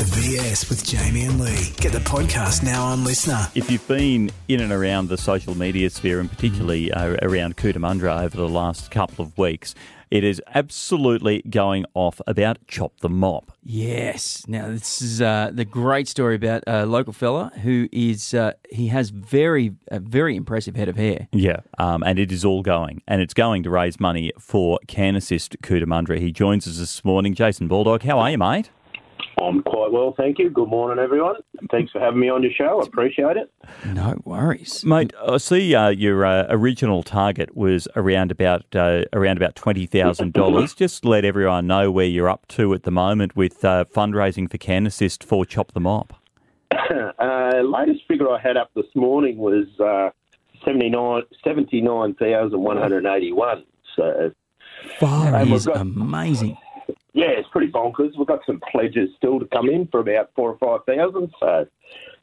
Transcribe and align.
The 0.00 0.06
BS 0.16 0.70
with 0.70 0.82
Jamie 0.82 1.24
and 1.26 1.38
Lee. 1.38 1.74
Get 1.76 1.92
the 1.92 1.98
podcast 1.98 2.62
now 2.62 2.84
on 2.86 3.04
LiSTNR. 3.04 3.54
If 3.54 3.70
you've 3.70 3.86
been 3.86 4.30
in 4.48 4.62
and 4.62 4.72
around 4.72 5.10
the 5.10 5.18
social 5.18 5.54
media 5.54 5.90
sphere, 5.90 6.20
and 6.20 6.30
particularly 6.30 6.90
uh, 6.90 7.18
around 7.20 7.58
Cootamundra 7.58 8.22
over 8.22 8.34
the 8.34 8.48
last 8.48 8.90
couple 8.90 9.22
of 9.22 9.36
weeks, 9.36 9.74
it 10.10 10.24
is 10.24 10.40
absolutely 10.54 11.42
going 11.42 11.84
off 11.92 12.22
about 12.26 12.66
Chop 12.66 13.00
the 13.00 13.10
Mop. 13.10 13.52
Yes. 13.62 14.42
Now 14.48 14.68
this 14.68 15.02
is 15.02 15.20
uh, 15.20 15.50
the 15.52 15.66
great 15.66 16.08
story 16.08 16.34
about 16.34 16.64
a 16.66 16.86
local 16.86 17.12
fella 17.12 17.52
who 17.62 17.86
is 17.92 18.32
uh, 18.32 18.54
he 18.70 18.86
has 18.86 19.10
very 19.10 19.74
a 19.88 20.00
very 20.00 20.34
impressive 20.34 20.76
head 20.76 20.88
of 20.88 20.96
hair. 20.96 21.28
Yeah, 21.30 21.60
um, 21.76 22.02
and 22.04 22.18
it 22.18 22.32
is 22.32 22.42
all 22.42 22.62
going, 22.62 23.02
and 23.06 23.20
it's 23.20 23.34
going 23.34 23.64
to 23.64 23.70
raise 23.70 24.00
money 24.00 24.32
for 24.38 24.78
Can 24.88 25.14
Assist 25.14 25.60
Cootamundra. 25.60 26.18
He 26.18 26.32
joins 26.32 26.66
us 26.66 26.78
this 26.78 27.04
morning. 27.04 27.34
Jason 27.34 27.68
Baldock, 27.68 28.02
how 28.04 28.18
are 28.18 28.30
you, 28.30 28.38
mate? 28.38 28.70
I'm 29.40 29.62
quite 29.62 29.90
well, 29.90 30.14
thank 30.16 30.38
you. 30.38 30.50
Good 30.50 30.68
morning, 30.68 31.02
everyone. 31.02 31.36
Thanks 31.70 31.90
for 31.92 32.00
having 32.00 32.20
me 32.20 32.28
on 32.28 32.42
your 32.42 32.52
show. 32.52 32.80
I 32.80 32.86
appreciate 32.86 33.36
it. 33.36 33.52
No 33.86 34.20
worries, 34.24 34.84
mate. 34.84 35.12
I 35.26 35.38
see 35.38 35.74
uh, 35.74 35.88
your 35.88 36.26
uh, 36.26 36.46
original 36.50 37.02
target 37.02 37.56
was 37.56 37.88
around 37.96 38.30
about 38.30 38.64
uh, 38.74 39.04
around 39.12 39.38
about 39.38 39.56
twenty 39.56 39.86
thousand 39.86 40.34
dollars. 40.34 40.74
Just 40.80 41.04
let 41.04 41.24
everyone 41.24 41.66
know 41.66 41.90
where 41.90 42.06
you're 42.06 42.28
up 42.28 42.46
to 42.48 42.74
at 42.74 42.82
the 42.82 42.90
moment 42.90 43.34
with 43.34 43.64
uh, 43.64 43.86
fundraising 43.86 44.50
for 44.50 44.58
Can 44.58 44.86
Assist 44.86 45.24
for 45.24 45.46
Chop 45.46 45.72
the 45.72 45.80
Mop. 45.80 46.12
Uh, 47.18 47.60
latest 47.62 48.00
figure 48.08 48.30
I 48.30 48.40
had 48.40 48.56
up 48.56 48.70
this 48.74 48.86
morning 48.94 49.36
was 49.36 49.66
uh, 49.78 50.08
79 50.64 51.22
79,181. 51.44 53.64
So 53.94 54.32
Far 54.98 55.42
is 55.42 55.66
got, 55.66 55.82
amazing 55.82 56.56
yeah, 57.12 57.30
it's 57.30 57.48
pretty 57.50 57.70
bonkers. 57.70 58.16
We've 58.16 58.26
got 58.26 58.40
some 58.46 58.60
pledges 58.70 59.10
still 59.16 59.40
to 59.40 59.46
come 59.46 59.68
in 59.68 59.88
for 59.88 60.00
about 60.00 60.30
four 60.34 60.50
or 60.50 60.58
five 60.58 60.84
thousand. 60.86 61.32
So 61.40 61.66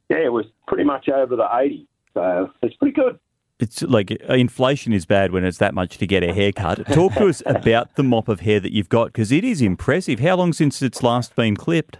yeah, 0.09 0.25
it 0.25 0.31
was 0.31 0.45
pretty 0.67 0.83
much 0.83 1.09
over 1.09 1.35
the 1.35 1.47
eighty. 1.59 1.87
So 2.13 2.51
it's 2.61 2.75
pretty 2.75 2.93
good. 2.93 3.19
It's 3.59 3.81
like 3.81 4.11
inflation 4.11 4.93
is 4.93 5.05
bad 5.05 5.31
when 5.31 5.43
it's 5.43 5.57
that 5.57 5.73
much 5.73 5.97
to 5.97 6.05
get 6.05 6.23
a 6.23 6.31
haircut. 6.31 6.85
Talk 6.93 7.13
to 7.15 7.27
us 7.27 7.41
about 7.45 7.95
the 7.95 8.03
mop 8.03 8.27
of 8.27 8.41
hair 8.41 8.59
that 8.59 8.71
you've 8.71 8.89
got 8.89 9.07
because 9.07 9.31
it 9.31 9.43
is 9.43 9.61
impressive. 9.61 10.19
How 10.19 10.35
long 10.35 10.53
since 10.53 10.81
it's 10.81 11.01
last 11.01 11.35
been 11.35 11.55
clipped? 11.55 11.97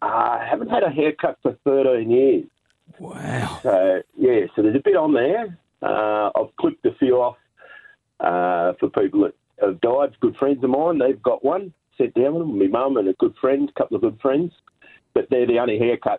Uh, 0.00 0.06
I 0.06 0.46
haven't 0.48 0.68
had 0.68 0.84
a 0.84 0.88
haircut 0.88 1.38
for 1.42 1.56
13 1.64 2.10
years. 2.10 2.44
Wow. 3.00 3.58
So, 3.62 4.02
yeah, 4.16 4.46
so 4.54 4.62
there's 4.62 4.76
a 4.76 4.82
bit 4.84 4.94
on 4.94 5.12
there. 5.14 5.58
Uh, 5.82 6.30
I've 6.36 6.54
clipped 6.60 6.86
a 6.86 6.94
few 6.94 7.16
off 7.16 7.36
uh, 8.20 8.74
for 8.78 8.88
people 8.88 9.22
that 9.22 9.34
have 9.60 9.80
died, 9.80 10.16
good 10.20 10.36
friends 10.36 10.62
of 10.62 10.70
mine. 10.70 10.98
They've 10.98 11.22
got 11.22 11.44
one 11.44 11.72
sat 11.98 12.14
down 12.14 12.34
with 12.34 12.42
them, 12.42 12.58
my 12.58 12.66
mum 12.66 12.96
and 12.96 13.08
a 13.08 13.12
good 13.14 13.34
friend, 13.40 13.68
a 13.68 13.78
couple 13.78 13.96
of 13.96 14.02
good 14.02 14.20
friends. 14.20 14.52
But 15.14 15.26
they're 15.30 15.46
the 15.46 15.58
only 15.58 15.78
haircuts 15.78 16.18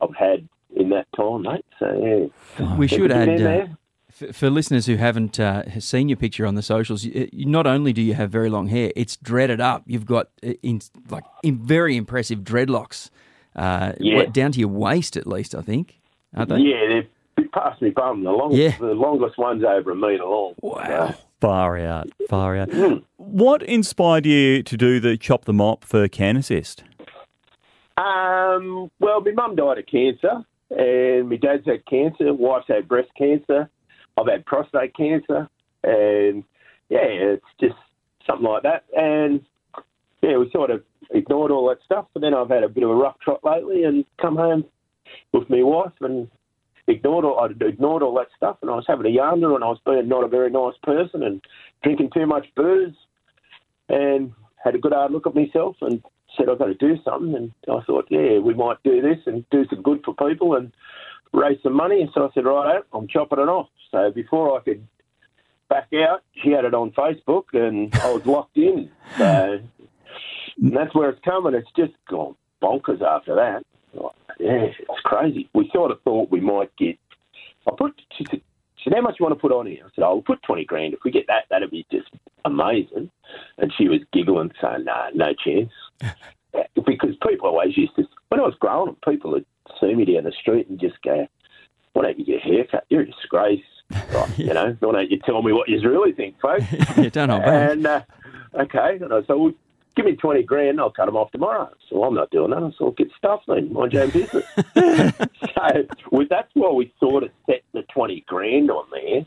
I've 0.00 0.14
had 0.14 0.46
in 0.76 0.90
that 0.90 1.06
time, 1.16 1.42
mate. 1.42 1.64
So, 1.78 2.30
yeah. 2.58 2.76
We 2.76 2.86
should 2.86 3.10
add. 3.10 3.40
Uh, 3.40 3.66
for, 4.10 4.32
for, 4.32 4.50
listeners 4.50 4.86
who 4.86 4.96
haven't 4.96 5.40
uh, 5.40 5.80
seen 5.80 6.08
your 6.08 6.16
picture 6.16 6.46
on 6.46 6.54
the 6.54 6.62
socials, 6.62 7.04
you, 7.04 7.28
not 7.32 7.66
only 7.66 7.92
do 7.92 8.02
you 8.02 8.14
have 8.14 8.30
very 8.30 8.50
long 8.50 8.68
hair, 8.68 8.92
it's 8.94 9.16
dreaded 9.16 9.60
up. 9.60 9.82
You've 9.86 10.06
got 10.06 10.28
uh, 10.46 10.52
in, 10.62 10.80
like 11.08 11.24
in 11.42 11.58
very 11.58 11.96
impressive 11.96 12.40
dreadlocks, 12.40 13.10
uh, 13.56 13.92
yeah. 13.98 14.16
what, 14.16 14.32
down 14.32 14.52
to 14.52 14.60
your 14.60 14.68
waist 14.68 15.16
at 15.16 15.26
least, 15.26 15.54
I 15.54 15.62
think, 15.62 15.98
aren't 16.36 16.50
they? 16.50 16.58
Yeah, 16.58 16.86
they're 16.88 17.48
past 17.54 17.80
me 17.80 17.90
bum. 17.90 18.24
The 18.24 18.30
longest, 18.30 18.60
yeah. 18.60 18.76
the 18.78 18.94
longest 18.94 19.38
one's 19.38 19.64
over 19.64 19.92
a 19.92 19.96
metre 19.96 20.24
long. 20.24 20.54
Wow. 20.60 21.10
So. 21.10 21.14
Far 21.40 21.78
out, 21.78 22.08
far 22.28 22.56
out. 22.56 22.68
Mm. 22.70 23.02
What 23.34 23.64
inspired 23.64 24.26
you 24.26 24.62
to 24.62 24.76
do 24.76 25.00
the 25.00 25.16
chop 25.16 25.44
the 25.44 25.52
mop 25.52 25.82
for 25.82 26.06
Can 26.06 26.36
Assist? 26.36 26.84
Um, 27.96 28.92
well, 29.00 29.20
my 29.22 29.32
mum 29.32 29.56
died 29.56 29.78
of 29.78 29.86
cancer, 29.86 30.44
and 30.70 31.28
my 31.28 31.34
dad's 31.34 31.66
had 31.66 31.84
cancer. 31.86 32.32
Wife's 32.32 32.68
had 32.68 32.86
breast 32.86 33.10
cancer. 33.18 33.68
I've 34.16 34.28
had 34.28 34.46
prostate 34.46 34.94
cancer, 34.96 35.48
and 35.82 36.44
yeah, 36.90 37.00
it's 37.02 37.44
just 37.60 37.74
something 38.24 38.46
like 38.46 38.62
that. 38.62 38.84
And 38.96 39.44
yeah, 40.22 40.36
we 40.36 40.48
sort 40.52 40.70
of 40.70 40.84
ignored 41.10 41.50
all 41.50 41.68
that 41.70 41.78
stuff. 41.84 42.06
But 42.14 42.20
then 42.20 42.34
I've 42.34 42.50
had 42.50 42.62
a 42.62 42.68
bit 42.68 42.84
of 42.84 42.90
a 42.90 42.94
rough 42.94 43.18
trot 43.18 43.40
lately, 43.42 43.82
and 43.82 44.04
come 44.22 44.36
home 44.36 44.64
with 45.32 45.50
my 45.50 45.64
wife, 45.64 45.90
and 46.00 46.30
ignored 46.86 47.24
all, 47.24 47.40
I'd 47.40 47.60
ignored 47.60 48.04
all 48.04 48.14
that 48.14 48.28
stuff, 48.36 48.58
and 48.62 48.70
I 48.70 48.76
was 48.76 48.84
having 48.86 49.06
a 49.06 49.10
yarn 49.10 49.42
and 49.42 49.64
I 49.64 49.66
was 49.66 49.80
being 49.84 50.06
not 50.06 50.22
a 50.22 50.28
very 50.28 50.50
nice 50.50 50.74
person 50.84 51.24
and 51.24 51.44
drinking 51.82 52.10
too 52.14 52.26
much 52.26 52.46
booze, 52.54 52.94
and 53.88 54.32
had 54.62 54.74
a 54.74 54.78
good 54.78 54.92
hard 54.92 55.12
look 55.12 55.26
at 55.26 55.34
myself 55.34 55.76
and 55.80 56.02
said 56.36 56.48
I've 56.48 56.58
got 56.58 56.66
to 56.66 56.74
do 56.74 56.96
something. 57.04 57.34
And 57.34 57.52
I 57.68 57.82
thought, 57.84 58.06
yeah, 58.10 58.38
we 58.38 58.54
might 58.54 58.82
do 58.82 59.00
this 59.00 59.18
and 59.26 59.44
do 59.50 59.66
some 59.68 59.82
good 59.82 60.02
for 60.04 60.14
people 60.14 60.54
and 60.56 60.72
raise 61.32 61.62
some 61.62 61.74
money. 61.74 62.00
And 62.00 62.10
so 62.14 62.24
I 62.26 62.32
said, 62.34 62.44
right, 62.44 62.82
I'm 62.92 63.08
chopping 63.08 63.40
it 63.40 63.48
off. 63.48 63.68
So 63.90 64.10
before 64.10 64.58
I 64.58 64.62
could 64.62 64.86
back 65.68 65.88
out, 65.94 66.22
she 66.42 66.50
had 66.50 66.64
it 66.64 66.74
on 66.74 66.90
Facebook, 66.92 67.44
and 67.52 67.94
I 67.96 68.12
was 68.12 68.26
locked 68.26 68.56
in. 68.56 68.90
So 69.16 69.60
and 70.62 70.76
that's 70.76 70.94
where 70.94 71.10
it's 71.10 71.24
coming. 71.24 71.54
It's 71.54 71.70
just 71.76 71.92
gone 72.08 72.36
bonkers 72.62 73.02
after 73.02 73.34
that 73.34 73.64
yeah, 74.38 74.66
it's 74.66 75.00
crazy. 75.04 75.48
We 75.54 75.70
sort 75.72 75.90
of 75.90 76.00
thought 76.02 76.30
we 76.30 76.40
might 76.40 76.74
get. 76.76 76.98
I 77.66 77.72
put. 77.76 78.00
She 78.16 78.24
said, 78.28 78.40
"How 78.94 79.00
much 79.00 79.16
you 79.18 79.24
want 79.24 79.34
to 79.34 79.40
put 79.40 79.52
on 79.52 79.66
here?" 79.66 79.84
I 79.84 79.88
said, 79.94 80.04
"I'll 80.04 80.22
put 80.22 80.42
twenty 80.42 80.64
grand. 80.64 80.94
If 80.94 81.00
we 81.04 81.10
get 81.10 81.26
that, 81.28 81.44
that'd 81.50 81.70
be 81.70 81.86
just 81.90 82.08
amazing." 82.44 83.10
And 83.58 83.72
she 83.76 83.88
was 83.88 84.00
giggling, 84.12 84.52
saying, 84.60 84.84
"No, 84.84 85.08
no 85.14 85.32
chance." 85.34 85.72
because 86.86 87.16
people 87.26 87.48
always 87.48 87.76
used 87.76 87.96
to. 87.96 88.06
When 88.28 88.40
I 88.40 88.44
was 88.44 88.54
growing 88.58 88.90
up, 88.90 88.98
people 89.08 89.32
would 89.32 89.46
see 89.80 89.94
me 89.94 90.04
down 90.04 90.24
the 90.24 90.32
street 90.32 90.68
and 90.68 90.80
just 90.80 91.00
go, 91.02 91.26
"Why 91.92 92.02
don't 92.02 92.18
you 92.18 92.24
get 92.24 92.36
a 92.36 92.40
haircut? 92.40 92.84
You're 92.88 93.02
a 93.02 93.06
disgrace." 93.06 93.64
Right, 94.12 94.38
you 94.38 94.54
know, 94.54 94.76
why 94.80 94.92
don't 94.92 95.10
you 95.10 95.18
tell 95.18 95.42
me 95.42 95.52
what 95.52 95.68
you 95.68 95.78
really 95.88 96.12
think, 96.12 96.40
folks? 96.40 96.64
you 96.96 97.10
don't 97.10 97.28
know, 97.28 97.40
And 97.40 97.86
uh, 97.86 98.02
okay, 98.54 98.98
and 99.00 99.12
I 99.12 99.20
said, 99.20 99.34
well, 99.34 99.52
give 99.94 100.06
me 100.06 100.16
20 100.16 100.42
grand, 100.44 100.80
I'll 100.80 100.90
cut 100.90 101.06
them 101.06 101.16
off 101.16 101.30
tomorrow. 101.30 101.70
So 101.88 102.02
I'm 102.02 102.14
not 102.14 102.30
doing 102.30 102.50
that. 102.50 102.62
I 102.62 102.70
said, 102.78 102.96
get 102.96 103.08
stuff 103.16 103.42
then, 103.46 103.72
mind 103.72 103.92
your 103.92 104.04
own 104.04 104.10
business. 104.10 104.44
so 104.74 105.86
well, 106.10 106.26
that's 106.28 106.48
why 106.54 106.70
we 106.70 106.92
sort 106.98 107.24
of 107.24 107.30
set 107.46 107.62
the 107.72 107.82
20 107.94 108.24
grand 108.26 108.70
on 108.70 108.86
there. 108.90 109.26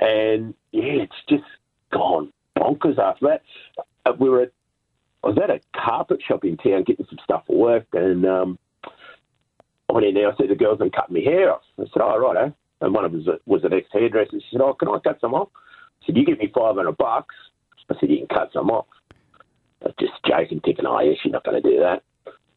And 0.00 0.54
yeah, 0.72 1.02
it's 1.04 1.22
just 1.28 1.44
bonkers 2.82 2.98
after 2.98 3.26
that. 3.28 3.42
Uh, 4.06 4.12
we 4.18 4.28
were 4.28 4.42
at, 4.42 4.52
I 5.24 5.28
was 5.28 5.38
at 5.42 5.50
a 5.50 5.60
carpet 5.74 6.20
shop 6.26 6.44
in 6.44 6.56
town 6.56 6.84
getting 6.84 7.06
some 7.08 7.18
stuff 7.22 7.44
for 7.46 7.56
work, 7.56 7.86
and 7.92 8.26
um, 8.26 8.58
I 9.88 9.92
went 9.92 10.06
in 10.06 10.14
there. 10.14 10.30
I 10.30 10.36
said, 10.36 10.48
the 10.48 10.54
girl's 10.54 10.78
been 10.78 10.90
cutting 10.90 11.14
my 11.14 11.20
hair 11.20 11.52
off. 11.52 11.62
I 11.78 11.84
said, 11.84 12.02
oh, 12.02 12.18
right, 12.18 12.48
eh? 12.48 12.50
And 12.80 12.94
one 12.94 13.04
of 13.04 13.12
them 13.12 13.24
was, 13.24 13.38
was 13.46 13.64
an 13.64 13.72
ex 13.72 13.86
hairdresser. 13.92 14.32
She 14.32 14.46
said, 14.50 14.60
oh, 14.60 14.74
can 14.74 14.88
I 14.88 14.98
cut 15.04 15.20
some 15.20 15.34
off? 15.34 15.48
I 15.54 16.06
said, 16.06 16.16
you 16.16 16.24
give 16.24 16.38
me 16.38 16.50
500 16.52 16.96
bucks. 16.96 17.34
I 17.88 17.94
said, 18.00 18.10
you 18.10 18.18
can 18.18 18.36
cut 18.36 18.50
some 18.52 18.70
off. 18.70 18.86
I 19.82 19.86
was 19.86 19.94
just 20.00 20.12
joking, 20.26 20.60
thinking, 20.64 20.86
oh, 20.86 21.00
yeah, 21.00 21.12
she's 21.22 21.32
not 21.32 21.44
going 21.44 21.62
to 21.62 21.68
do 21.70 21.78
that. 21.80 22.02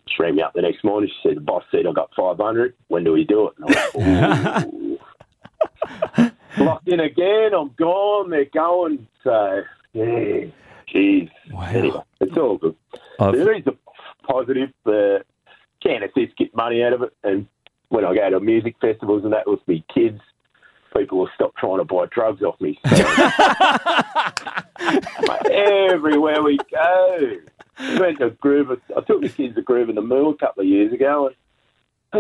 She 0.08 0.22
rang 0.22 0.36
me 0.36 0.42
up 0.44 0.54
the 0.54 0.62
next 0.62 0.84
morning. 0.84 1.10
She 1.10 1.30
said, 1.30 1.38
the 1.38 1.42
boss 1.42 1.64
said 1.72 1.86
I 1.88 1.92
got 1.92 2.12
500. 2.16 2.74
When 2.88 3.04
do 3.04 3.12
we 3.12 3.24
do 3.24 3.50
it? 3.50 3.54
And 3.60 3.76
I 3.76 4.66
went, 6.18 6.36
Locked 6.58 6.88
in 6.88 7.00
again. 7.00 7.52
I'm 7.58 7.72
gone. 7.78 8.30
They're 8.30 8.46
going. 8.46 9.08
So, 9.24 9.62
yeah, 9.96 10.46
jeez. 10.94 11.30
Wow. 11.52 11.66
Anyway, 11.66 12.02
it's 12.20 12.38
all 12.38 12.58
good. 12.58 12.76
I've... 13.20 13.34
There 13.34 13.56
is 13.56 13.66
a 13.68 13.76
positive. 14.28 14.72
Uh, 14.86 15.20
can 15.86 16.04
assist 16.04 16.36
get 16.38 16.56
money 16.56 16.84
out 16.84 16.94
of 16.94 17.02
it. 17.04 17.14
And 17.24 17.48
when 17.90 18.06
I 18.06 18.14
go 18.14 18.30
to 18.32 18.40
music 18.40 18.76
festivals 18.82 19.24
and 19.24 19.34
that 19.34 19.48
with 19.48 19.66
me 19.68 19.86
kids, 19.94 20.20
people 20.96 21.20
will 21.20 21.30
stop 21.36 21.56
trying 21.56 21.78
to 21.78 21.86
buy 21.86 22.06
drugs 22.12 22.42
off 22.42 22.60
me. 22.60 22.80
So, 22.86 22.96
everywhere 25.52 26.42
we 26.42 26.58
go. 26.72 27.38
We 27.80 28.00
went 28.00 28.20
to 28.20 28.32
Groove. 28.32 28.82
I 28.96 29.02
took 29.02 29.22
the 29.22 29.30
kids 29.30 29.56
to 29.56 29.62
Groovin 29.62 29.96
the 29.96 30.02
Moo 30.02 30.30
a 30.30 30.38
couple 30.38 30.64
of 30.64 30.68
years 30.68 30.94
ago, 30.94 31.28
and 31.28 31.36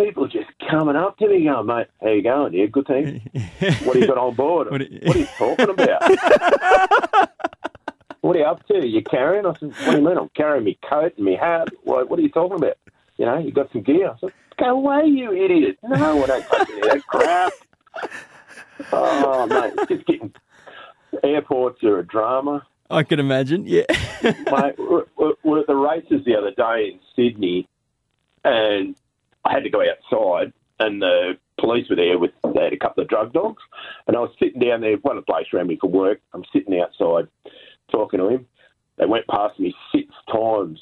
people 0.03 0.27
just 0.27 0.49
coming 0.69 0.95
up 0.95 1.17
to 1.17 1.27
me 1.27 1.45
going, 1.45 1.65
mate, 1.65 1.87
how 2.01 2.09
you 2.09 2.21
going? 2.21 2.53
Yeah, 2.53 2.65
good 2.65 2.87
thing. 2.87 3.21
what 3.83 3.95
have 3.95 3.97
you 3.97 4.07
got 4.07 4.17
on 4.17 4.35
board? 4.35 4.69
what, 4.69 4.81
are 4.81 4.83
you, 4.83 4.99
what 5.03 5.15
are 5.15 5.19
you 5.19 5.27
talking 5.37 5.69
about? 5.69 7.29
what 8.25 8.35
are 8.35 8.39
you 8.39 8.45
up 8.45 8.65
to? 8.67 8.87
You 8.87 9.03
carrying? 9.03 9.45
I 9.45 9.53
said, 9.53 9.69
what 9.69 9.91
do 9.91 9.97
you 9.97 10.03
mean? 10.03 10.17
I'm 10.17 10.29
carrying 10.29 10.65
my 10.65 10.75
coat 10.89 11.13
and 11.15 11.25
my 11.25 11.35
hat. 11.35 11.67
What, 11.83 12.09
what 12.09 12.17
are 12.17 12.23
you 12.23 12.29
talking 12.29 12.57
about? 12.57 12.75
You 13.17 13.25
know, 13.27 13.37
you 13.37 13.51
got 13.51 13.71
some 13.71 13.83
gear. 13.83 14.09
I 14.09 14.17
said, 14.19 14.33
go 14.57 14.71
away, 14.71 15.05
you 15.05 15.31
idiot. 15.31 15.77
No, 15.83 16.23
I 16.23 16.25
don't 16.25 16.43
touch 16.47 16.69
any 16.69 16.81
of 16.81 16.87
that 16.87 17.07
crap. 17.07 17.53
Oh, 18.91 19.47
mate, 19.47 19.71
it's 19.77 19.87
just 19.87 20.05
getting 20.05 20.33
airports 21.23 21.81
are 21.81 21.99
a 21.99 22.05
drama. 22.05 22.67
I 22.89 23.03
can 23.03 23.21
imagine, 23.21 23.65
yeah. 23.65 23.85
mate, 24.21 24.75
we're, 24.77 25.05
we're 25.45 25.61
at 25.61 25.67
the 25.67 25.75
races 25.75 26.25
the 26.25 26.35
other 26.35 26.51
day 26.51 26.91
in 26.91 26.99
Sydney, 27.15 27.69
and 28.43 28.97
I 29.45 29.53
had 29.53 29.63
to 29.63 29.69
go 29.69 29.81
outside, 29.81 30.51
and 30.81 31.01
the 31.01 31.37
police 31.57 31.89
were 31.89 31.95
there 31.95 32.19
with 32.19 32.31
they 32.53 32.63
had 32.65 32.73
a 32.73 32.77
couple 32.77 33.01
of 33.01 33.07
drug 33.07 33.31
dogs, 33.31 33.63
and 34.07 34.17
I 34.17 34.19
was 34.19 34.31
sitting 34.37 34.59
down 34.59 34.81
there. 34.81 34.97
One 34.97 35.15
of 35.17 35.25
the 35.25 35.31
blokes 35.31 35.53
around 35.53 35.67
me 35.67 35.77
for 35.79 35.89
work. 35.89 36.19
I'm 36.33 36.43
sitting 36.51 36.77
outside 36.81 37.29
talking 37.91 38.19
to 38.19 38.29
him, 38.29 38.45
they 38.97 39.05
went 39.05 39.27
past 39.27 39.59
me 39.59 39.73
six 39.91 40.07
times 40.31 40.79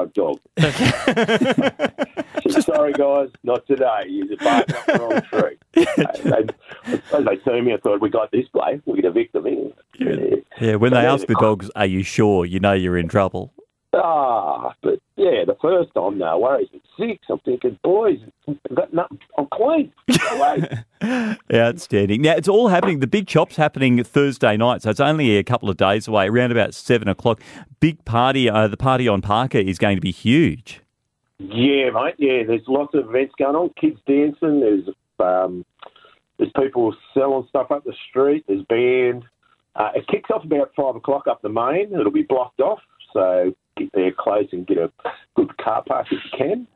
with 0.00 0.14
the 0.14 0.14
drug 0.14 0.14
dog. 0.14 0.40
said, 2.50 2.64
Sorry, 2.64 2.92
guys, 2.92 3.28
not 3.42 3.66
today. 3.66 4.04
You're 4.08 4.36
barking 4.38 4.76
up 4.76 4.86
the 4.86 4.98
wrong 4.98 5.22
tree. 5.42 5.58
they, 5.74 7.16
as 7.16 7.24
they 7.24 7.36
turned 7.38 7.66
me, 7.66 7.74
I 7.74 7.78
thought, 7.78 8.00
we 8.00 8.10
got 8.10 8.30
this 8.30 8.46
bloke. 8.48 8.82
We 8.84 8.96
could 8.96 9.04
evict 9.06 9.32
them 9.32 9.46
in. 9.46 9.72
Yeah, 9.98 10.36
yeah 10.60 10.74
when 10.76 10.92
they 10.92 11.06
ask 11.06 11.26
the 11.26 11.34
dogs, 11.34 11.70
are 11.76 11.86
you 11.86 12.02
sure? 12.02 12.44
You 12.44 12.60
know 12.60 12.72
you're 12.72 12.98
in 12.98 13.08
trouble. 13.08 13.52
Ah, 13.92 14.74
but 14.82 15.00
yeah, 15.16 15.44
the 15.46 15.56
first 15.62 15.94
time, 15.94 16.18
no 16.18 16.38
worries. 16.38 16.68
But 16.70 16.82
six, 16.98 17.24
I'm 17.30 17.38
thinking, 17.40 17.78
boys, 17.82 18.18
I've 18.46 18.76
got 18.76 18.92
nothing. 18.92 19.18
I'm 19.38 19.46
clean. 19.50 19.92
Outstanding. 21.54 22.20
Now, 22.20 22.32
it's 22.32 22.48
all 22.48 22.68
happening. 22.68 23.00
The 23.00 23.06
big 23.06 23.26
chop's 23.26 23.56
happening 23.56 24.02
Thursday 24.04 24.58
night, 24.58 24.82
so 24.82 24.90
it's 24.90 25.00
only 25.00 25.38
a 25.38 25.42
couple 25.42 25.70
of 25.70 25.78
days 25.78 26.06
away, 26.06 26.28
around 26.28 26.52
about 26.52 26.74
7 26.74 27.08
o'clock. 27.08 27.40
Big 27.80 28.04
party. 28.04 28.50
Uh, 28.50 28.68
the 28.68 28.76
party 28.76 29.08
on 29.08 29.22
Parker 29.22 29.58
is 29.58 29.78
going 29.78 29.96
to 29.96 30.02
be 30.02 30.12
huge. 30.12 30.82
Yeah, 31.38 31.90
mate. 31.90 32.14
Yeah, 32.18 32.42
there's 32.46 32.66
lots 32.68 32.94
of 32.94 33.08
events 33.08 33.34
going 33.38 33.56
on. 33.56 33.70
Kids 33.80 33.98
dancing. 34.06 34.60
There's 34.60 34.88
um, 35.18 35.64
there's 36.38 36.52
people 36.60 36.94
selling 37.14 37.46
stuff 37.48 37.70
up 37.70 37.84
the 37.84 37.94
street. 38.10 38.44
There's 38.46 38.64
band. 38.64 39.24
Uh, 39.74 39.90
it 39.94 40.06
kicks 40.08 40.30
off 40.30 40.44
about 40.44 40.72
five 40.76 40.96
o'clock 40.96 41.26
up 41.26 41.42
the 41.42 41.48
main. 41.48 41.92
It'll 41.92 42.10
be 42.10 42.22
blocked 42.22 42.60
off, 42.60 42.80
so 43.12 43.54
get 43.76 43.92
there 43.92 44.12
close 44.12 44.48
and 44.52 44.66
get 44.66 44.78
a 44.78 44.90
good 45.34 45.56
car 45.58 45.82
park 45.86 46.06
if 46.10 46.18
you 46.24 46.38
can. 46.38 46.66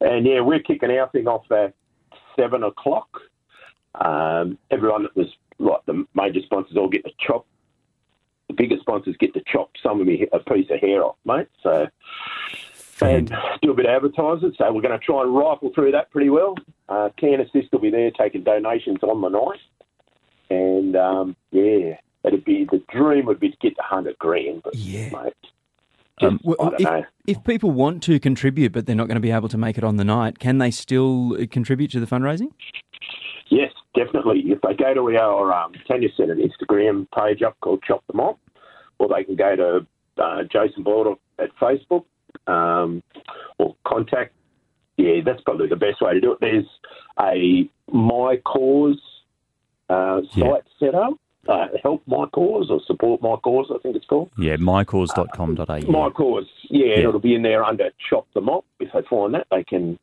And 0.00 0.26
yeah, 0.26 0.40
we're 0.40 0.60
kicking 0.60 0.90
our 0.90 1.08
thing 1.08 1.28
off 1.28 1.50
at 1.50 1.74
seven 2.38 2.62
o'clock. 2.62 3.08
Um, 3.94 4.58
everyone 4.70 5.04
that 5.04 5.16
was 5.16 5.28
like 5.58 5.84
the 5.86 6.04
major 6.14 6.40
sponsors 6.42 6.76
all 6.76 6.88
get 6.88 7.04
to 7.04 7.12
chop. 7.18 7.46
The 8.48 8.54
bigger 8.54 8.76
sponsors 8.80 9.16
get 9.18 9.32
to 9.34 9.42
chop 9.46 9.70
some 9.82 10.00
of 10.00 10.06
me 10.06 10.26
a 10.32 10.38
piece 10.38 10.70
of 10.70 10.80
hair 10.80 11.04
off, 11.04 11.16
mate. 11.24 11.48
So 11.62 11.88
and 13.00 13.32
do 13.62 13.70
a 13.70 13.74
bit 13.74 13.86
of 13.86 13.92
advertising. 13.92 14.54
So 14.56 14.72
we're 14.72 14.82
going 14.82 14.98
to 14.98 15.04
try 15.04 15.22
and 15.22 15.34
rifle 15.34 15.70
through 15.74 15.92
that 15.92 16.10
pretty 16.10 16.30
well. 16.30 16.54
Uh, 16.88 17.08
Can 17.16 17.40
Assist 17.40 17.72
will 17.72 17.80
be 17.80 17.90
there 17.90 18.10
taking 18.10 18.44
donations 18.44 18.98
on 19.02 19.20
the 19.20 19.28
night, 19.28 19.60
and 20.50 20.96
um, 20.96 21.36
yeah, 21.50 21.96
it'd 22.24 22.44
be 22.44 22.66
the 22.70 22.82
dream 22.92 23.26
would 23.26 23.40
be 23.40 23.50
to 23.50 23.56
get 23.60 23.76
to 23.76 23.82
hundred 23.82 24.18
grand. 24.18 24.62
But, 24.62 24.76
yeah. 24.76 25.08
Mate, 25.10 25.34
um, 26.20 26.40
well, 26.44 26.72
if, 26.78 27.06
if, 27.26 27.44
people 27.44 27.72
want 27.72 28.02
to 28.04 28.20
contribute 28.20 28.72
but 28.72 28.86
they're 28.86 28.94
not 28.94 29.08
going 29.08 29.16
to 29.16 29.20
be 29.20 29.32
able 29.32 29.48
to 29.48 29.58
make 29.58 29.76
it 29.76 29.84
on 29.84 29.96
the 29.96 30.04
night, 30.04 30.38
can 30.38 30.58
they 30.58 30.70
still 30.70 31.34
uh, 31.34 31.46
contribute 31.50 31.90
to 31.90 32.00
the 32.00 32.06
fundraising? 32.06 32.52
Yes, 33.50 33.72
definitely. 33.94 34.42
If 34.46 34.60
they 34.60 34.74
go 34.74 34.94
to 34.94 35.16
our 35.16 35.52
um, 35.52 35.72
Tanya 35.88 36.08
Centre 36.16 36.36
Instagram 36.36 37.08
page 37.10 37.42
up 37.42 37.56
called 37.60 37.82
Chop 37.82 38.04
the 38.06 38.14
Mop, 38.14 38.38
or 38.98 39.08
they 39.08 39.24
can 39.24 39.36
go 39.36 39.56
to 39.56 39.86
uh, 40.22 40.42
Jason 40.44 40.82
Boyle 40.82 41.18
at 41.38 41.50
Facebook 41.60 42.04
um, 42.46 43.02
or 43.58 43.74
contact. 43.86 44.32
Yeah, 44.96 45.20
that's 45.24 45.42
probably 45.42 45.68
the 45.68 45.76
best 45.76 46.00
way 46.00 46.14
to 46.14 46.20
do 46.20 46.32
it. 46.32 46.38
There's 46.40 46.66
a 47.20 47.68
My 47.92 48.36
Cause 48.44 49.00
uh, 49.88 50.20
site 50.32 50.36
yeah. 50.36 50.58
set 50.78 50.94
up. 50.94 51.14
Uh, 51.46 51.66
help 51.82 52.02
my 52.06 52.24
cause 52.26 52.68
or 52.70 52.80
support 52.86 53.20
my 53.20 53.36
cause, 53.36 53.70
I 53.74 53.78
think 53.78 53.96
it's 53.96 54.06
called. 54.06 54.30
Yeah, 54.38 54.56
mycause.com.au. 54.56 55.62
Uh, 55.62 55.80
my 55.90 56.10
cause, 56.10 56.46
yeah, 56.70 56.86
yeah, 56.86 57.08
it'll 57.08 57.20
be 57.20 57.34
in 57.34 57.42
there 57.42 57.62
under 57.62 57.90
Chop 58.08 58.26
the 58.34 58.40
Mop. 58.40 58.64
If 58.80 58.92
they 58.92 59.02
find 59.08 59.34
that, 59.34 59.46
they 59.50 59.64
can 59.64 59.98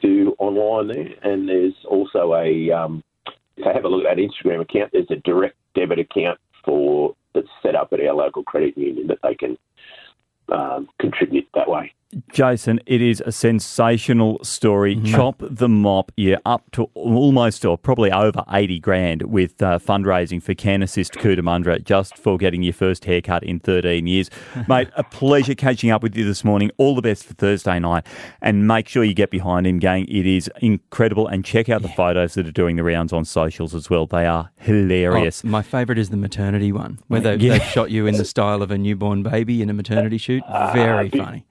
do 0.00 0.34
online 0.38 0.88
there. 0.88 1.14
And 1.22 1.48
there's 1.48 1.74
also 1.86 2.34
a, 2.34 2.70
um, 2.70 3.04
if 3.56 3.64
they 3.64 3.72
have 3.72 3.84
a 3.84 3.88
look 3.88 4.06
at 4.06 4.16
that 4.16 4.22
Instagram 4.22 4.62
account, 4.62 4.92
there's 4.92 5.10
a 5.10 5.16
direct 5.16 5.56
debit 5.74 5.98
account 5.98 6.38
for 6.64 7.14
that's 7.34 7.48
set 7.62 7.74
up 7.74 7.92
at 7.92 8.00
our 8.00 8.14
local 8.14 8.42
credit 8.42 8.76
union 8.76 9.06
that 9.08 9.18
they 9.22 9.34
can 9.34 9.58
um, 10.50 10.88
contribute 10.98 11.46
that 11.54 11.68
way. 11.68 11.92
Jason, 12.32 12.80
it 12.86 13.02
is 13.02 13.22
a 13.26 13.32
sensational 13.32 14.42
story. 14.42 14.96
Mm-hmm. 14.96 15.14
Chop 15.14 15.42
the 15.42 15.68
mop. 15.68 16.10
You're 16.16 16.40
up 16.46 16.70
to 16.72 16.84
almost 16.94 17.66
or 17.66 17.76
probably 17.76 18.10
over 18.10 18.44
80 18.50 18.80
grand 18.80 19.22
with 19.22 19.62
uh, 19.62 19.78
fundraising 19.78 20.42
for 20.42 20.54
Can 20.54 20.82
Assist 20.82 21.12
Cootamundra 21.14 21.84
just 21.84 22.16
for 22.16 22.38
getting 22.38 22.62
your 22.62 22.72
first 22.72 23.04
haircut 23.04 23.44
in 23.44 23.60
13 23.60 24.06
years. 24.06 24.30
Mate, 24.68 24.88
a 24.96 25.04
pleasure 25.04 25.54
catching 25.54 25.90
up 25.90 26.02
with 26.02 26.16
you 26.16 26.24
this 26.24 26.44
morning. 26.44 26.70
All 26.78 26.94
the 26.94 27.02
best 27.02 27.24
for 27.24 27.34
Thursday 27.34 27.78
night. 27.78 28.06
And 28.40 28.66
make 28.66 28.88
sure 28.88 29.04
you 29.04 29.14
get 29.14 29.30
behind 29.30 29.66
him, 29.66 29.78
gang. 29.78 30.06
It 30.08 30.26
is 30.26 30.50
incredible. 30.62 31.26
And 31.26 31.44
check 31.44 31.68
out 31.68 31.82
yeah. 31.82 31.88
the 31.88 31.92
photos 31.92 32.34
that 32.34 32.46
are 32.46 32.52
doing 32.52 32.76
the 32.76 32.84
rounds 32.84 33.12
on 33.12 33.26
socials 33.26 33.74
as 33.74 33.90
well. 33.90 34.06
They 34.06 34.24
are 34.24 34.50
hilarious. 34.56 35.42
Oh, 35.44 35.48
my 35.48 35.60
favourite 35.60 35.98
is 35.98 36.08
the 36.08 36.16
maternity 36.16 36.72
one, 36.72 37.00
where 37.08 37.20
they've, 37.20 37.40
yeah. 37.40 37.58
they've, 37.58 37.62
shot 37.64 37.90
you 37.90 38.06
in 38.06 38.16
the 38.16 38.24
style 38.24 38.62
of 38.62 38.70
a 38.70 38.78
newborn 38.78 39.22
baby 39.22 39.60
in 39.60 39.68
a 39.68 39.74
maternity 39.74 40.16
shoot. 40.16 40.42
Very 40.72 41.12
uh, 41.12 41.24
funny 41.24 41.44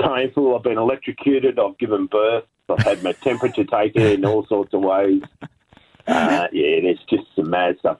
painful. 0.00 0.56
I've 0.56 0.62
been 0.62 0.78
electrocuted. 0.78 1.58
I've 1.58 1.78
given 1.78 2.06
birth. 2.06 2.44
I've 2.68 2.78
had 2.84 3.02
my 3.02 3.12
temperature 3.12 3.64
taken 3.64 4.02
in 4.02 4.24
all 4.24 4.46
sorts 4.46 4.72
of 4.74 4.80
ways. 4.82 5.22
Uh, 6.06 6.46
yeah, 6.52 6.90
it's 6.90 7.02
just 7.08 7.24
some 7.36 7.50
mad 7.50 7.76
stuff. 7.78 7.98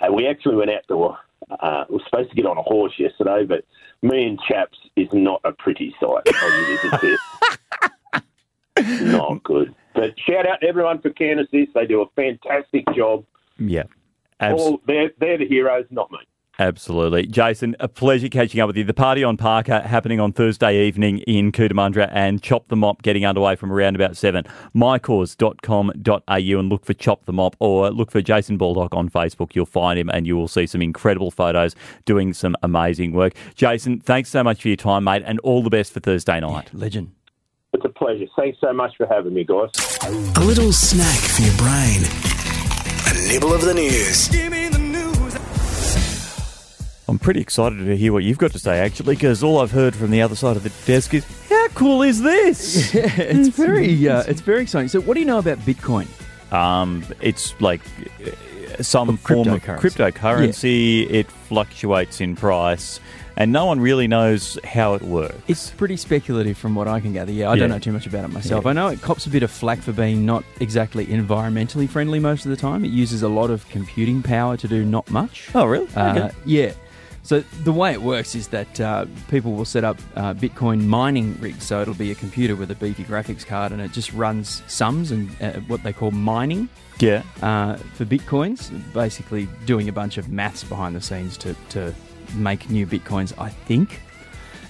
Uh, 0.00 0.12
we 0.12 0.26
actually 0.26 0.56
went 0.56 0.70
out 0.70 0.82
to. 0.88 1.16
Uh, 1.50 1.84
we 1.88 1.96
were 1.96 2.02
supposed 2.04 2.30
to 2.30 2.36
get 2.36 2.46
on 2.46 2.56
a 2.58 2.62
horse 2.62 2.92
yesterday, 2.98 3.44
but 3.44 3.64
me 4.02 4.24
and 4.26 4.40
chaps 4.48 4.78
is 4.96 5.08
not 5.12 5.40
a 5.44 5.52
pretty 5.52 5.94
sight. 6.00 6.26
not 9.02 9.42
good. 9.42 9.74
But 9.94 10.18
shout 10.18 10.46
out 10.46 10.60
to 10.60 10.66
everyone 10.66 11.00
for 11.00 11.10
Can 11.10 11.38
Assist. 11.38 11.74
They 11.74 11.86
do 11.86 12.02
a 12.02 12.06
fantastic 12.16 12.84
job. 12.94 13.24
Yeah. 13.58 13.84
Abs- 14.40 14.60
All, 14.60 14.80
they're, 14.86 15.10
they're 15.18 15.38
the 15.38 15.46
heroes, 15.46 15.86
not 15.90 16.10
me. 16.10 16.18
Absolutely. 16.58 17.26
Jason, 17.26 17.74
a 17.80 17.88
pleasure 17.88 18.28
catching 18.28 18.60
up 18.60 18.68
with 18.68 18.76
you. 18.76 18.84
The 18.84 18.94
party 18.94 19.24
on 19.24 19.36
Parker 19.36 19.80
happening 19.80 20.20
on 20.20 20.32
Thursday 20.32 20.84
evening 20.86 21.18
in 21.20 21.50
Cootamundra 21.50 22.08
and 22.12 22.40
Chop 22.40 22.68
the 22.68 22.76
Mop 22.76 23.02
getting 23.02 23.26
underway 23.26 23.56
from 23.56 23.72
around 23.72 23.96
about 23.96 24.16
7. 24.16 24.44
mycause.com.au 24.74 26.58
and 26.58 26.68
look 26.68 26.84
for 26.84 26.94
Chop 26.94 27.24
the 27.24 27.32
Mop 27.32 27.56
or 27.58 27.90
look 27.90 28.10
for 28.12 28.22
Jason 28.22 28.56
Baldock 28.56 28.94
on 28.94 29.10
Facebook. 29.10 29.54
You'll 29.54 29.66
find 29.66 29.98
him 29.98 30.08
and 30.10 30.26
you 30.26 30.36
will 30.36 30.48
see 30.48 30.66
some 30.66 30.80
incredible 30.80 31.32
photos 31.32 31.74
doing 32.04 32.32
some 32.32 32.54
amazing 32.62 33.12
work. 33.12 33.34
Jason, 33.56 33.98
thanks 34.00 34.30
so 34.30 34.44
much 34.44 34.62
for 34.62 34.68
your 34.68 34.76
time, 34.76 35.04
mate, 35.04 35.22
and 35.26 35.40
all 35.40 35.62
the 35.62 35.70
best 35.70 35.92
for 35.92 36.00
Thursday 36.00 36.38
night. 36.38 36.70
Yeah, 36.72 36.80
legend. 36.80 37.12
It's 37.72 37.84
a 37.84 37.88
pleasure. 37.88 38.26
Thanks 38.36 38.58
so 38.60 38.72
much 38.72 38.96
for 38.96 39.06
having 39.06 39.34
me, 39.34 39.42
guys. 39.42 39.70
A 40.36 40.40
little 40.40 40.72
snack 40.72 41.18
for 41.18 41.42
your 41.42 41.56
brain. 41.56 42.04
A 43.08 43.32
nibble 43.32 43.52
of 43.52 43.62
the 43.62 43.74
news. 43.74 44.30
I'm 47.14 47.20
pretty 47.20 47.40
excited 47.40 47.76
to 47.76 47.96
hear 47.96 48.12
what 48.12 48.24
you've 48.24 48.38
got 48.38 48.50
to 48.50 48.58
say, 48.58 48.80
actually, 48.80 49.14
because 49.14 49.44
all 49.44 49.60
I've 49.60 49.70
heard 49.70 49.94
from 49.94 50.10
the 50.10 50.20
other 50.20 50.34
side 50.34 50.56
of 50.56 50.64
the 50.64 50.72
desk 50.84 51.14
is, 51.14 51.24
"How 51.48 51.68
cool 51.68 52.02
is 52.02 52.20
this?" 52.20 52.92
Yeah, 52.94 53.08
it's 53.16 53.50
very, 53.50 54.08
uh, 54.08 54.24
it's 54.26 54.40
very 54.40 54.62
exciting. 54.62 54.88
So, 54.88 55.00
what 55.00 55.14
do 55.14 55.20
you 55.20 55.26
know 55.26 55.38
about 55.38 55.58
Bitcoin? 55.60 56.08
Um, 56.52 57.04
it's 57.20 57.54
like 57.60 57.82
uh, 58.26 58.82
some 58.82 59.16
form 59.16 59.46
of 59.46 59.62
cryptocurrency. 59.62 61.02
Yeah. 61.02 61.18
It 61.20 61.30
fluctuates 61.30 62.20
in 62.20 62.34
price, 62.34 62.98
and 63.36 63.52
no 63.52 63.64
one 63.66 63.78
really 63.78 64.08
knows 64.08 64.58
how 64.64 64.94
it 64.94 65.02
works. 65.02 65.36
It's 65.46 65.70
pretty 65.70 65.96
speculative, 65.96 66.58
from 66.58 66.74
what 66.74 66.88
I 66.88 66.98
can 66.98 67.12
gather. 67.12 67.30
Yeah, 67.30 67.48
I 67.48 67.54
yeah. 67.54 67.60
don't 67.60 67.70
know 67.70 67.78
too 67.78 67.92
much 67.92 68.08
about 68.08 68.24
it 68.24 68.32
myself. 68.32 68.64
Yeah. 68.64 68.70
I 68.70 68.72
know 68.72 68.88
it 68.88 69.00
cops 69.02 69.24
a 69.26 69.30
bit 69.30 69.44
of 69.44 69.52
flack 69.52 69.78
for 69.78 69.92
being 69.92 70.26
not 70.26 70.42
exactly 70.58 71.06
environmentally 71.06 71.88
friendly 71.88 72.18
most 72.18 72.44
of 72.44 72.50
the 72.50 72.56
time. 72.56 72.84
It 72.84 72.90
uses 72.90 73.22
a 73.22 73.28
lot 73.28 73.50
of 73.50 73.68
computing 73.68 74.20
power 74.20 74.56
to 74.56 74.66
do 74.66 74.84
not 74.84 75.08
much. 75.12 75.50
Oh, 75.54 75.66
really? 75.66 75.86
Uh, 75.94 76.10
okay. 76.10 76.36
Yeah. 76.44 76.72
So 77.24 77.40
the 77.40 77.72
way 77.72 77.92
it 77.92 78.02
works 78.02 78.34
is 78.34 78.48
that 78.48 78.80
uh, 78.80 79.06
people 79.30 79.54
will 79.54 79.64
set 79.64 79.82
up 79.82 79.98
uh, 80.14 80.34
Bitcoin 80.34 80.84
mining 80.84 81.36
rigs. 81.40 81.64
So 81.64 81.80
it'll 81.80 81.94
be 81.94 82.10
a 82.10 82.14
computer 82.14 82.54
with 82.54 82.70
a 82.70 82.74
beefy 82.74 83.02
graphics 83.02 83.46
card, 83.46 83.72
and 83.72 83.80
it 83.80 83.92
just 83.92 84.12
runs 84.12 84.62
sums 84.66 85.10
and 85.10 85.30
uh, 85.40 85.52
what 85.60 85.82
they 85.82 85.92
call 85.92 86.10
mining. 86.10 86.68
Yeah. 87.00 87.22
Uh, 87.42 87.76
for 87.94 88.04
bitcoins, 88.04 88.70
basically 88.92 89.48
doing 89.64 89.88
a 89.88 89.92
bunch 89.92 90.18
of 90.18 90.28
maths 90.28 90.62
behind 90.62 90.94
the 90.94 91.00
scenes 91.00 91.36
to 91.38 91.56
to 91.70 91.94
make 92.34 92.68
new 92.70 92.86
bitcoins. 92.86 93.32
I 93.38 93.48
think. 93.48 94.02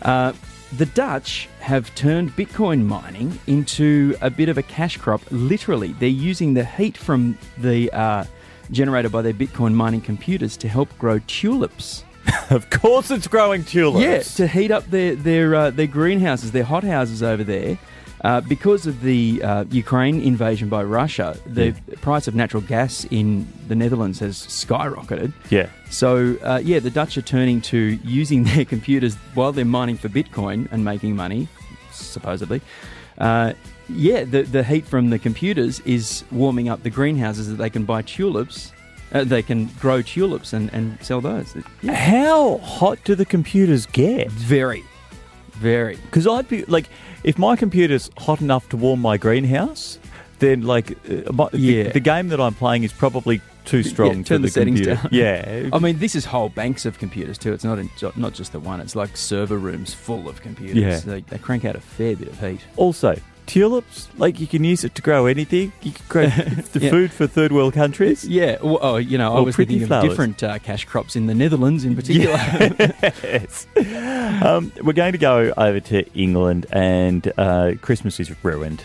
Uh, 0.02 0.32
the 0.76 0.87
Dutch 0.87 1.49
have 1.61 1.94
turned 1.94 2.30
Bitcoin 2.32 2.84
mining 2.84 3.38
into 3.46 4.16
a 4.20 4.28
bit 4.30 4.49
of 4.49 4.58
a 4.58 4.62
cash 4.62 4.96
crop. 4.96 5.20
Literally, 5.30 5.92
they're 5.94 6.08
using 6.08 6.54
the 6.54 6.64
heat 6.64 6.96
from 6.96 7.38
the 7.58 7.92
uh, 7.92 8.25
generated 8.70 9.12
by 9.12 9.23
their 9.23 9.32
Bitcoin 9.32 9.73
mining 9.73 10.00
computers 10.00 10.56
to 10.56 10.68
help 10.68 10.88
grow 10.99 11.20
tulips. 11.26 12.04
of 12.50 12.69
course, 12.71 13.11
it's 13.11 13.26
growing 13.26 13.64
tulips. 13.64 14.38
Yeah, 14.38 14.47
to 14.47 14.47
heat 14.47 14.71
up 14.71 14.85
their 14.90 15.14
their 15.14 15.54
uh, 15.54 15.71
their 15.71 15.87
greenhouses, 15.87 16.52
their 16.52 16.64
hothouses 16.64 17.23
over 17.23 17.45
there. 17.45 17.78
Uh, 18.23 18.40
because 18.40 18.87
of 18.87 19.02
the 19.02 19.43
uh, 19.43 19.64
Ukraine 19.71 20.19
invasion 20.23 20.71
by 20.71 20.83
Russia, 20.83 21.38
the 21.45 21.73
mm. 21.73 22.00
price 22.00 22.26
of 22.26 22.35
natural 22.35 22.62
gas 22.62 23.04
in 23.11 23.47
the 23.69 23.75
Netherlands 23.75 24.19
has 24.21 24.38
skyrocketed. 24.47 25.35
Yeah. 25.50 25.69
So, 25.90 26.38
uh, 26.43 26.59
yeah, 26.64 26.78
the 26.78 26.88
Dutch 26.88 27.19
are 27.19 27.23
turning 27.23 27.61
to 27.62 27.99
using 28.02 28.45
their 28.54 28.64
computers 28.64 29.16
while 29.35 29.52
they're 29.52 29.66
mining 29.66 29.99
for 29.99 30.09
Bitcoin 30.09 30.73
and 30.73 30.83
making 30.87 31.14
money, 31.14 31.49
supposedly. 31.93 32.62
Uh, 33.19 33.52
yeah, 33.90 34.25
the, 34.25 34.45
the 34.45 34.64
heat 34.64 34.87
from 34.87 35.11
the 35.11 35.19
computers 35.19 35.81
is 35.81 36.25
warming 36.33 36.71
up 36.71 36.83
the 36.83 36.88
greenhouses 36.88 37.50
that 37.50 37.57
they 37.57 37.69
can 37.69 37.85
buy 37.85 38.00
tulips 38.00 38.73
Uh, 39.14 39.23
they 39.23 39.42
can 39.42 39.66
grow 39.78 40.02
tulips 40.02 40.52
and, 40.52 40.73
and 40.75 41.00
sell 41.02 41.21
those. 41.21 41.54
Yeah. 41.83 41.94
How 41.94 42.59
hot 42.59 42.99
do 43.04 43.14
the 43.14 43.25
computers 43.25 43.87
get? 43.87 44.28
Very, 44.30 44.83
very. 45.52 45.97
Because 45.97 46.26
I'd 46.26 46.49
be 46.49 46.64
like, 46.64 46.88
if 47.23 47.38
my 47.38 47.54
computer's 47.54 48.11
hot 48.18 48.40
enough 48.40 48.68
to 48.71 48.76
warm 48.76 49.00
my 49.00 49.16
greenhouse, 49.16 50.00
then 50.40 50.62
like, 50.62 50.99
uh, 51.09 51.33
my, 51.33 51.49
yeah. 51.52 51.85
the, 51.85 51.90
the 51.92 52.00
game 52.00 52.28
that 52.28 52.40
I'm 52.40 52.54
playing 52.54 52.83
is 52.83 52.92
probably 52.92 53.40
too 53.64 53.85
strong. 53.85 54.18
Yeah, 54.18 54.23
turn 54.25 54.42
the, 54.42 54.49
the, 54.49 54.52
settings 54.52 54.80
computer. 54.80 55.02
down. 55.02 55.09
Yeah, 55.12 55.71
I 55.73 55.78
mean, 55.78 55.99
this 55.99 56.16
is 56.16 56.25
whole 56.25 56.49
banks 56.49 56.85
of 56.85 56.99
computers 56.99 57.38
too. 57.38 57.52
It's 57.52 57.64
not 57.64 57.78
in, 57.78 57.88
not 58.16 58.35
just 58.35 58.50
the 58.50 58.61
one. 58.61 58.80
It's 58.80 58.97
like 58.97 59.16
server 59.16 59.59
rooms 59.59 59.94
full 59.94 60.28
of 60.28 60.42
computers. 60.42 60.76
Yeah. 60.76 60.99
They, 60.99 61.21
they 61.21 61.38
crank 61.38 61.64
out 61.64 61.76
a 61.76 61.80
fair 61.80 62.16
bit 62.16 62.28
of 62.28 62.40
heat. 62.40 62.61
Also, 62.76 63.16
tulips, 63.46 64.08
like 64.18 64.40
you 64.40 64.46
can 64.46 64.64
use 64.64 64.84
it 64.84 64.94
to 64.96 65.02
grow 65.02 65.26
anything. 65.26 65.72
You 65.82 65.92
can 65.92 66.04
grow 66.08 66.26
the 66.72 66.80
Yeah. 66.80 66.90
food 66.90 67.12
for 67.12 67.26
third 67.26 67.52
world 67.52 67.74
countries. 67.74 68.24
Yeah. 68.24 68.58
Well, 68.62 68.78
oh, 68.80 68.96
you 68.96 69.18
know, 69.18 69.36
I 69.36 69.40
was 69.40 69.56
thinking 69.56 69.86
flowers. 69.86 70.04
of 70.04 70.10
different 70.10 70.42
uh, 70.42 70.58
cash 70.58 70.84
crops 70.84 71.16
in 71.16 71.26
the 71.26 71.34
Netherlands 71.34 71.84
in 71.84 71.94
particular. 71.96 72.36
yes. 73.22 73.66
Um, 74.42 74.72
we're 74.82 74.92
going 74.92 75.12
to 75.12 75.18
go 75.18 75.52
over 75.56 75.80
to 75.80 76.04
England, 76.18 76.66
and 76.72 77.32
uh, 77.38 77.72
Christmas 77.80 78.18
is 78.20 78.32
ruined. 78.44 78.82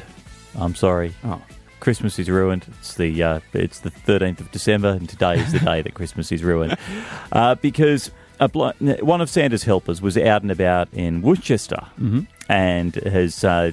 I'm 0.55 0.75
sorry. 0.75 1.13
oh, 1.23 1.41
Christmas 1.79 2.19
is 2.19 2.29
ruined. 2.29 2.65
It's 2.79 2.95
the 2.95 3.23
uh, 3.23 3.39
it's 3.53 3.79
the 3.79 3.91
13th 3.91 4.41
of 4.41 4.51
December, 4.51 4.89
and 4.89 5.07
today 5.07 5.39
is 5.39 5.51
the 5.53 5.59
day 5.59 5.81
that 5.81 5.93
Christmas 5.93 6.31
is 6.31 6.43
ruined 6.43 6.75
uh, 7.31 7.55
because 7.55 8.11
a 8.41 8.49
blo- 8.49 8.73
one 9.01 9.21
of 9.21 9.29
Santa's 9.29 9.63
helpers 9.63 10.01
was 10.01 10.17
out 10.17 10.41
and 10.41 10.51
about 10.51 10.89
in 10.93 11.21
Worcester 11.21 11.81
and 12.49 12.95
has 12.95 13.43
uh, 13.43 13.71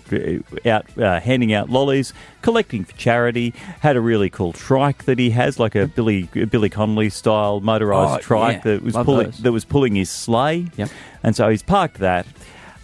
out 0.67 0.99
uh, 0.99 1.19
handing 1.19 1.53
out 1.55 1.71
lollies, 1.71 2.13
collecting 2.43 2.85
for 2.85 2.95
charity. 2.97 3.55
Had 3.81 3.97
a 3.97 4.01
really 4.01 4.31
cool 4.31 4.53
trike 4.53 5.05
that 5.07 5.19
he 5.19 5.31
has, 5.31 5.59
like 5.59 5.75
a 5.75 5.87
Billy 5.89 6.25
Billy 6.25 6.69
Connolly 6.69 7.09
style 7.11 7.61
motorised 7.61 8.19
Oh, 8.19 8.21
trike 8.21 8.59
yeah. 8.65 8.75
that 8.75 8.83
was 8.83 8.95
Love 8.95 9.07
pulling 9.07 9.27
those. 9.31 9.39
that 9.39 9.53
was 9.53 9.65
pulling 9.65 9.95
his 9.97 10.11
sleigh. 10.11 10.67
Yep. 10.77 10.91
And 11.23 11.35
so 11.35 11.49
he's 11.49 11.63
parked 11.63 11.99
that, 11.99 12.27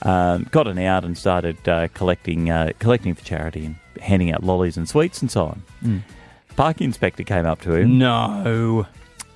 um, 0.00 0.48
gotten 0.50 0.78
out 0.78 1.04
and 1.04 1.16
started 1.16 1.68
uh, 1.68 1.88
collecting 1.88 2.50
uh, 2.50 2.72
collecting 2.78 3.14
for 3.14 3.22
charity 3.24 3.66
and 3.66 3.76
handing 4.00 4.32
out 4.32 4.42
lollies 4.42 4.78
and 4.78 4.88
sweets 4.88 5.20
and 5.20 5.30
so 5.30 5.44
on. 5.46 5.62
Mm. 5.84 6.02
Parking 6.56 6.86
inspector 6.86 7.22
came 7.22 7.46
up 7.46 7.60
to 7.62 7.74
him 7.74 7.98
no. 7.98 8.86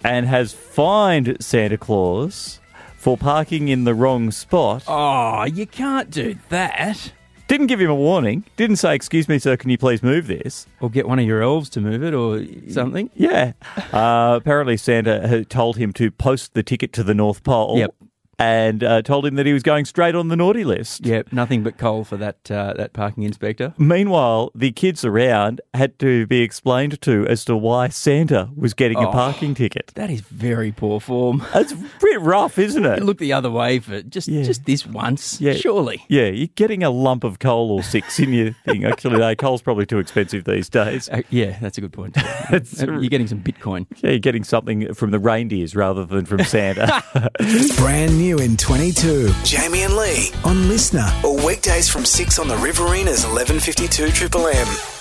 and 0.05 0.27
has 0.27 0.53
fined 0.53 1.37
Santa 1.41 1.79
Claus 1.79 2.61
for 2.97 3.17
parking 3.17 3.69
in 3.69 3.85
the 3.85 3.95
wrong 3.95 4.31
spot. 4.31 4.85
Oh, 4.87 5.45
you 5.45 5.67
can't 5.67 6.11
do 6.11 6.37
that. 6.49 7.12
Didn't 7.49 7.69
give 7.69 7.81
him 7.81 7.91
a 7.91 7.95
warning. 7.95 8.45
Didn't 8.57 8.76
say, 8.76 8.95
"Excuse 8.97 9.29
me, 9.29 9.38
sir, 9.38 9.57
can 9.57 9.71
you 9.71 9.79
please 9.79 10.03
move 10.03 10.26
this?" 10.26 10.67
Or 10.81 10.91
get 10.91 11.07
one 11.07 11.21
of 11.21 11.26
your 11.26 11.43
elves 11.43 11.71
to 11.71 11.81
move 11.81 12.03
it 12.03 12.12
or 12.12 12.45
something. 12.71 13.09
Yeah. 13.15 13.53
Uh, 13.93 14.35
apparently, 14.41 14.76
Santa 14.76 15.29
had 15.29 15.49
told 15.49 15.76
him 15.76 15.93
to 15.93 16.11
post 16.11 16.55
the 16.55 16.65
ticket 16.65 16.93
to 16.95 17.05
the 17.05 17.15
North 17.15 17.45
Pole. 17.45 17.79
Yep. 17.79 17.95
And 18.38 18.85
uh, 18.85 19.00
told 19.00 19.25
him 19.25 19.37
that 19.37 19.47
he 19.47 19.55
was 19.55 19.62
going 19.62 19.87
straight 19.87 20.14
on 20.14 20.28
the 20.28 20.37
naughty 20.37 20.62
list. 20.62 21.07
Yeah, 21.07 21.23
nothing 21.33 21.62
but 21.62 21.78
coal 21.78 22.05
for 22.05 22.19
that 22.19 22.50
uh, 22.50 22.75
that 22.75 22.93
parking 22.93 23.23
inspector. 23.23 23.73
Meanwhile, 23.78 24.50
the 24.55 24.73
kids 24.73 25.07
around 25.07 25.62
had 25.73 25.99
to 26.00 26.26
be 26.26 26.43
explained 26.43 27.00
to 27.00 27.26
as 27.28 27.47
to 27.47 27.57
why 27.57 27.88
Santa 27.88 28.50
was 28.55 28.75
getting 28.75 28.99
a 28.99 29.09
Oh. 29.09 29.12
parking 29.12 29.55
ticket. 29.55 29.90
That 29.95 30.11
is 30.11 30.21
very 30.21 30.71
poor 30.71 31.00
form. 31.00 31.43
That's 31.55 31.73
pretty 31.99 32.19
rough, 32.19 32.59
isn't 32.59 32.85
it? 32.85 33.02
Look 33.02 33.16
the 33.19 33.33
other 33.33 33.50
way 33.50 33.78
for 33.78 34.02
just 34.02 34.28
Yeah. 34.28 34.43
just 34.43 34.66
this 34.66 34.87
once, 34.87 35.40
Yeah. 35.40 35.55
surely. 35.55 36.05
Yeah, 36.09 36.26
you're 36.26 36.49
getting 36.57 36.83
a 36.83 36.90
lump 36.90 37.25
of 37.25 37.38
coal 37.38 37.71
or 37.71 37.83
six 37.83 38.19
in 38.21 38.35
your 38.35 38.50
thing. 38.66 38.85
Actually, 38.85 39.16
no, 39.19 39.35
coal's 39.35 39.62
probably 39.62 39.87
too 39.87 39.99
expensive 39.99 40.45
these 40.45 40.69
days. 40.69 41.09
Uh, 41.09 41.23
yeah, 41.31 41.57
that's 41.62 41.78
a 41.78 41.81
good 41.81 41.93
point. 41.93 42.16
It's- 42.52 42.83
Uh, 42.83 42.93
You're 43.00 43.09
getting 43.09 43.26
some 43.28 43.40
Bitcoin. 43.40 43.87
Yeah, 44.02 44.11
you're 44.11 44.19
getting 44.19 44.45
something 44.45 44.93
from 44.95 45.11
the 45.11 45.19
reindeers 45.19 45.75
rather 45.75 46.05
than 46.05 46.26
from 46.26 46.45
Santa. 46.45 47.02
Brand 47.76 48.16
new 48.26 48.38
in 48.38 48.56
22. 48.56 49.30
Jamie 49.45 49.83
and 49.83 49.95
Lee 49.97 50.30
on 50.45 50.56
LiSTNR. 50.68 51.25
Or 51.25 51.47
weekdays 51.47 51.88
from 51.88 52.04
6 52.04 52.38
on 52.38 52.49
the 52.49 52.56
Riverina's 52.56 53.25
1152 53.25 54.09
Triple 54.11 54.49
M. 54.49 54.96